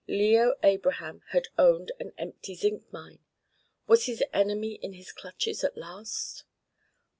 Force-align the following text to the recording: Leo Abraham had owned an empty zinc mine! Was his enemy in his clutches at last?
Leo 0.07 0.55
Abraham 0.63 1.21
had 1.27 1.49
owned 1.59 1.91
an 1.99 2.11
empty 2.17 2.55
zinc 2.55 2.91
mine! 2.91 3.19
Was 3.85 4.07
his 4.07 4.23
enemy 4.33 4.73
in 4.81 4.93
his 4.93 5.11
clutches 5.11 5.63
at 5.63 5.77
last? 5.77 6.43